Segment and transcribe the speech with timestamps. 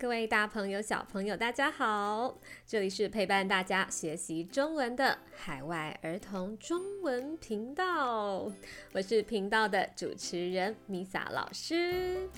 [0.00, 2.38] 各位大朋友、小朋友，大家好！
[2.66, 8.50] 这里是陪伴大家学习中文的海外儿童中文频道，
[8.94, 12.30] 我是频道的主持人米萨老师。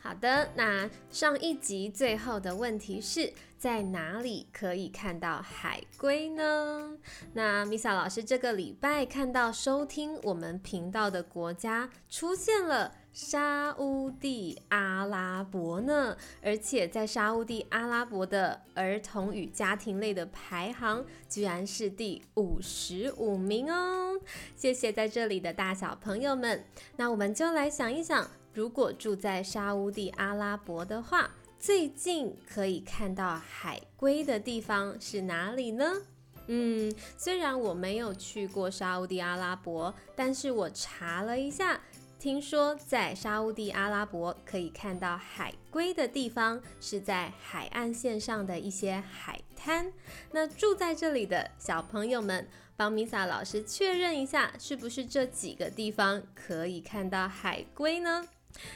[0.00, 6.98] 好的，那上一集最后的问题是在哪里可以看到海龟呢？
[7.34, 12.96] 那米萨老师这个礼拜看到收听我们频道的国家出现了。
[13.12, 24.20] 沙乌地阿拉伯呢，而且在沙乌地阿拉伯的儿童与家庭类的排行居然是第五十五名哦！
[24.54, 26.64] 谢谢在这里的大小朋友们。
[26.96, 36.02] 那我们就来想一想，如果住在沙乌地阿拉伯的话，最近可以看到海龟的地方是哪里呢？
[36.46, 41.80] 嗯，虽然我没有去过沙乌地阿拉伯，但是我查了一下。
[42.20, 49.90] 听说在沙地阿拉伯可以看到海龟的地方是在海岸线上的一些海滩。
[50.30, 58.28] 那住在这里的小朋友们，帮米萨老师确认一下，是不是这几个地方可以看到海龟呢？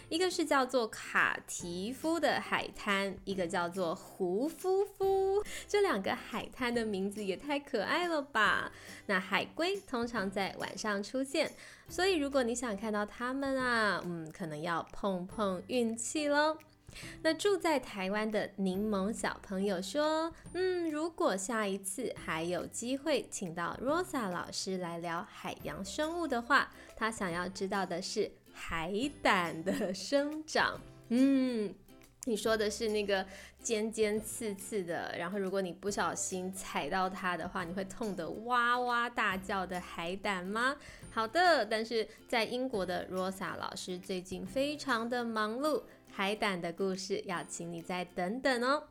[0.09, 5.43] 一个是叫做卡提夫的海滩，一个叫做胡夫夫。
[5.69, 8.73] 这两个海滩的名字也太可爱了吧！
[9.07, 11.53] 那海龟通常在晚上出现，
[11.89, 16.57] 所以如果你想看到它们啊，嗯，可能要碰碰运气喽。
[17.23, 28.31] 那住在台湾的柠檬小朋友说，嗯，如果下一次还有机会请到 Rosa 老师来聊海洋生物的话，他想要知道的是。
[28.55, 31.75] 海胆的生长，嗯，
[32.25, 33.27] 你说的是那个
[33.59, 40.77] 尖尖刺刺的，然后如果你不小心踩到它的话，你会痛得哇哇大叫的海胆吗？
[41.11, 48.85] 好的，但是在英国的 Rosa 老师最近非常的忙碌，海胆的故事要请你再等等哦。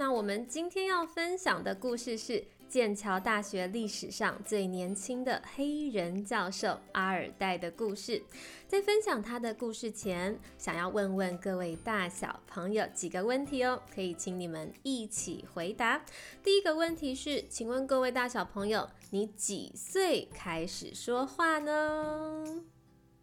[0.00, 2.42] 那我们今天要分享的故事是。
[2.70, 8.22] 剑桥大学历史上最年轻的黑人教授阿尔代的故事。
[8.68, 16.04] 在分享他的故事前，想要问问各位大小朋友几个问题哦，可以请你们一起回答。
[16.44, 22.62] 第一个问题是，请问各位大小朋友，你几岁开始说话呢？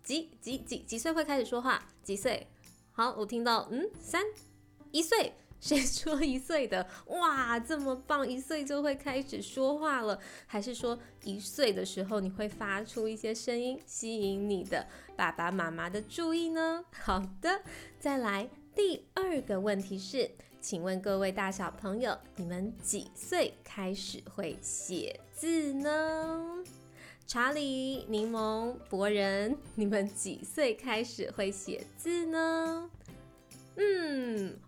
[0.03, 1.87] 几几几几岁会开始说话？
[2.03, 2.47] 几岁？
[2.91, 4.21] 好，我听到，嗯，三，
[4.91, 5.33] 一岁。
[5.59, 8.27] 谁说一岁的哇这么棒？
[8.27, 10.19] 一岁就会开始说话了？
[10.45, 14.85] 还是说一岁的时候你会发出一些声音，吸引你的
[15.15, 16.83] 爸爸妈妈的注意呢？
[17.01, 17.61] 好的，
[17.99, 20.29] 再来第二个问题是，
[20.61, 26.63] 请问各位大小朋友，你们几岁开始会写字呢？
[27.25, 32.89] 查理、柠檬、博人，你们几岁开始会写字呢？
[33.75, 34.26] 嗯，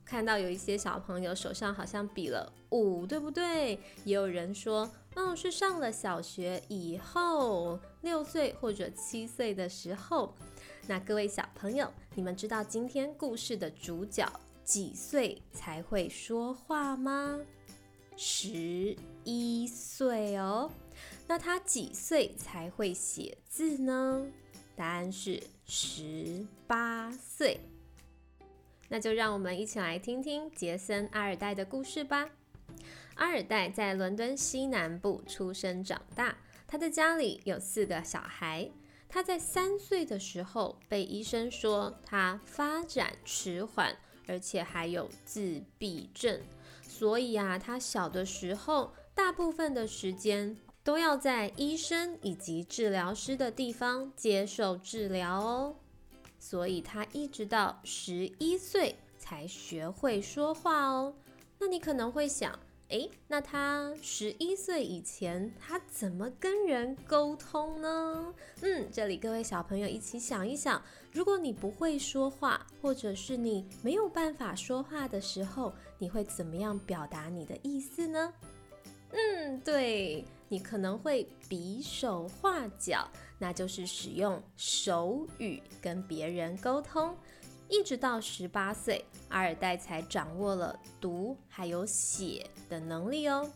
[0.09, 3.80] 看到有一些小朋友手上好像比了五，对不对？
[4.03, 10.34] 也有人说，嗯，是上了小学以后，六岁或者七岁的时候。
[10.88, 14.28] 那各位小朋友，你们知道今天故事的主角
[14.64, 17.40] 几岁才会说话吗？
[18.18, 20.72] 十一岁哦。
[21.28, 24.26] 那他几岁才会写字呢？
[24.76, 27.59] 答案是十八岁。
[28.89, 32.29] 那就让我们一起来听听杰森·阿尔代的故事吧。
[33.16, 38.69] 阿尔代在伦敦西南部出生长大，他的家里有四个小孩。
[39.07, 43.97] 他在三岁的时候被医生说他发展迟缓，
[44.28, 46.41] 而且还有自闭症，
[46.83, 55.75] 所以啊，他小的时候大部分的时间都要在医生以及治疗师的地方接受治疗哦。
[56.39, 61.13] 所以他一直到十一岁才学会说话哦。
[61.59, 62.57] 那你可能会想，
[62.88, 68.33] 诶，那他十一岁以前他怎么跟人沟通呢？
[68.61, 78.34] 嗯，这里各位小朋友一起想一想，如果你不会说话，或者是你没有办法说话的时候，你会怎么样表达你的意思呢？
[79.11, 87.16] 嗯，对你可能会比手画脚，那就是使用手语跟别人沟通。
[87.67, 93.47] 一直到十八岁，阿尔代才掌握了读还有写的能力哦。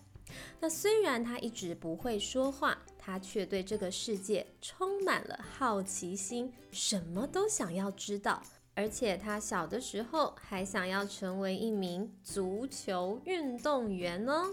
[0.60, 8.42] 那虽然他一直不会说话，他却对这个世界充满了好奇心，什么都想要知道。
[8.76, 14.52] 而且他小的时候还想要成为一名足球运动员哦。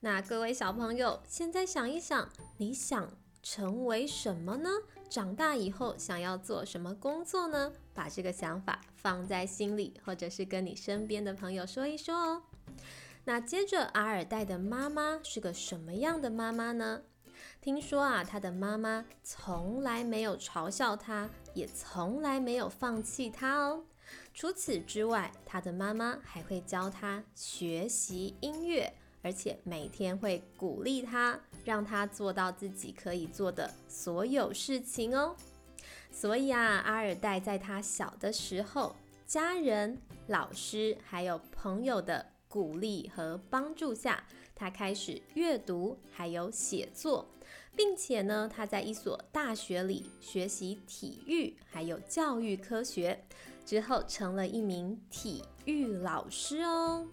[0.00, 2.28] 那各位小朋友，现在想一想，
[2.58, 3.10] 你想
[3.42, 4.70] 成为什么呢？
[5.10, 7.72] 长大以后想要做什么工作呢？
[7.94, 12.42] 把这个想法放在心里，或者是跟你身边的朋友说一说哦。
[13.24, 17.02] 那接着，阿尔代的妈妈是个什么样的妈妈呢？
[17.60, 23.84] 听说啊，他的妈妈从来没有嘲笑他，也从来没有放弃他哦。
[24.32, 35.34] 除此之外，他的妈妈还会教他学习音乐，而且每天会鼓励他，让他做到自己可以做的所有事情哦。
[36.10, 38.94] 所以啊，阿尔代在他小的时候，
[39.26, 44.24] 家人、老师还有朋友的鼓励和帮助下，
[44.54, 47.28] 他开始阅读还有写作，
[47.76, 53.24] 并且呢，他在一所大学里学习体育还有教育科学。
[53.66, 57.06] 之后成了一名体育老师哦。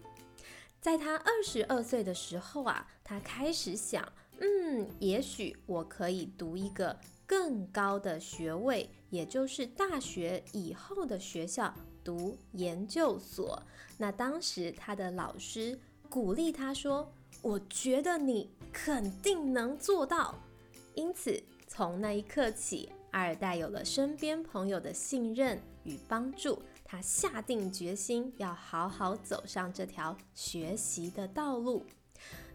[0.86, 6.96] 在他二十二岁的时候啊，他开始想，嗯，也许我可以读一个
[7.26, 11.74] 更高的学位，也就是大学以后的学校
[12.04, 13.60] 读研究所。
[13.98, 15.76] 那当时他的老师
[16.08, 17.12] 鼓励他说
[17.42, 20.36] ：“我觉得你肯定能做到。”
[20.94, 22.92] 因此，从那一刻起。
[23.12, 31.84] 阿尔代有了身边朋友的信任与帮助，他下定决心要好好走上这条学习的道路。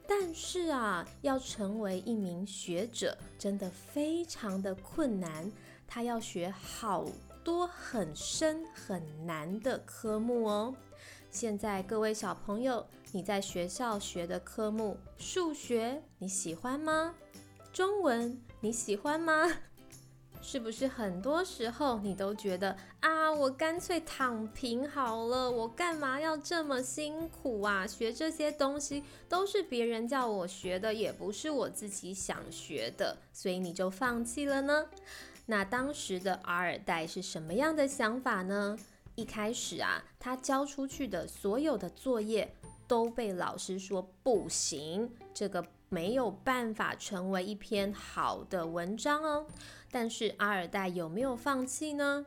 [0.07, 5.51] 但是啊，要成为一名学者真的非常的困难，
[5.85, 7.05] 他要学好
[7.43, 10.75] 多很深很难的科目哦。
[11.29, 17.15] 现在各位小朋友，你在学校学的科目，数学你喜欢吗？
[17.71, 19.47] 中文你喜欢吗？
[20.41, 27.85] 是不是很多时候你都觉得啊，我干脆躺平好了，我干嘛要这么辛苦啊？
[27.85, 34.87] 学这些东西都是别人叫我学的，也不是我自己想学的，所以你就放弃了呢？
[35.45, 38.77] 那当时的阿尔代是什么样的想法呢？
[39.15, 42.55] 一开始啊，他交出去的所有的作业
[42.87, 49.45] 都被老师说不行，这个没有办法成为一篇好的文章哦。
[49.91, 52.25] 但是阿尔代有没有放弃呢？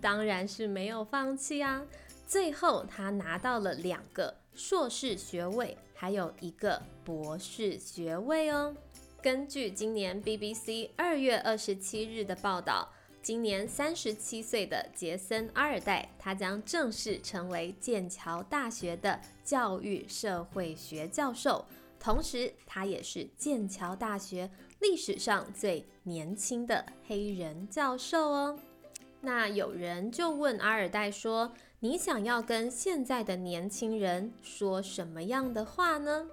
[0.00, 1.84] 当然是没有放弃啊！
[2.24, 8.76] 最后他拿到了两个硕士学位，还有一个博士学位哦。
[9.20, 12.88] 根据今年 BBC 二月二十七日的报道，
[13.20, 21.64] 今年三十七岁的杰森·阿尔代，他将正式成为剑桥大学的教育社会学教授，
[22.04, 24.50] 同时他也是剑桥大学。
[24.78, 28.58] 历史上最年轻的黑人教授哦，
[29.22, 36.28] 那有人就问阿尔代说：“你想要跟现在的年轻人说什么样的话呢？”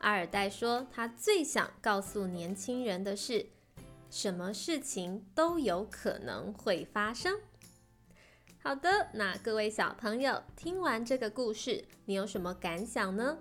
[0.00, 3.46] 阿尔代说：“他最想告诉年轻人的是，
[4.10, 7.40] 什么事情都有可能会发生。”
[8.62, 13.38] 好的，那各位小朋友听完这个故事，你有什么感想呢？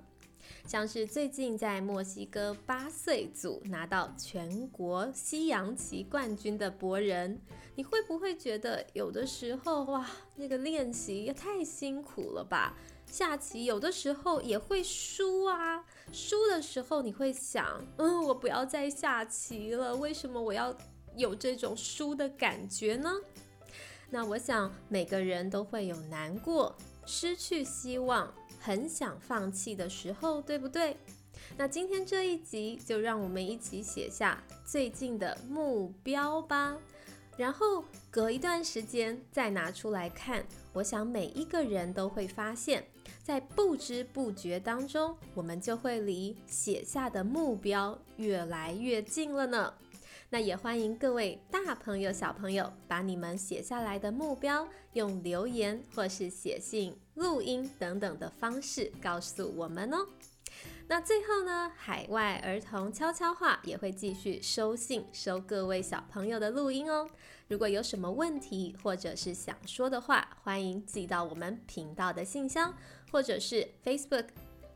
[0.66, 7.42] 像是最近在墨西哥八岁组拿到全国西洋棋冠军的博人，
[7.75, 12.75] 你会不会觉得有的时候哇，那个练习也太辛苦了吧？
[13.06, 20.75] 下棋有的时候也会输啊，输的时候你会想，嗯，我不要再下棋了，为什么我要
[21.16, 23.12] 有这种输的感觉呢？
[24.10, 28.33] 那我想每个人都会有难过、失去希望。
[28.65, 30.95] 很想放弃的时候，对不对？
[31.57, 36.77] 那今天这一集就让我们一起写下最近的目标吧，
[37.35, 40.45] 然后隔一段时间再拿出来看。
[40.71, 42.87] 我想每一个人都会发现，
[43.21, 49.73] 在不知不觉当中，我们就会离写下的目标越来越近了呢。
[50.29, 60.07] 那也欢迎各位大朋友、小朋友把你们写下来的目标用留言或是写信、录音等等的方式告诉我们哦。
[60.87, 67.09] 那最后呢，海外儿童悄悄话也会继续收信，收各位小朋友的录音哦。
[67.47, 72.73] 如果有什么问题或者是想说的话，欢迎寄到我们频道的信箱，
[73.11, 74.27] 或者是 Facebook、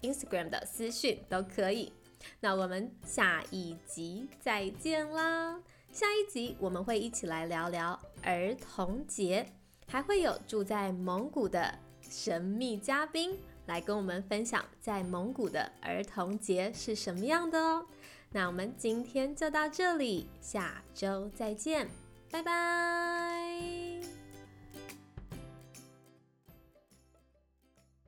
[0.01, 1.91] Instagram 的私讯都可以。
[2.39, 5.62] 那我们下一集再见啦！
[5.91, 9.46] 下一集我们会一起来聊聊儿童节，
[9.88, 11.79] 还会有住在蒙古的
[12.10, 17.86] 神秘嘉宾来跟我们分享在蒙古的儿童节是什么样的哦。
[18.32, 21.90] 那我们今天就到这里，下周再见，
[22.30, 23.47] 拜拜。